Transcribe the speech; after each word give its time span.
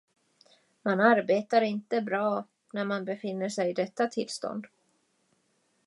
Man 0.83 0.99
arbetar 0.99 1.61
inte 1.61 2.01
bra, 2.01 2.45
när 2.73 2.85
man 2.85 3.05
befinner 3.05 3.49
sig 3.49 3.69
i 3.69 3.73
detta 3.73 4.07
tillstånd. 4.07 4.67